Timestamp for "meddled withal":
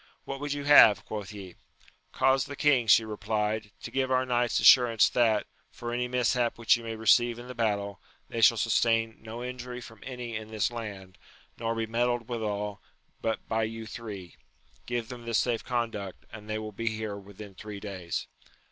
11.85-12.81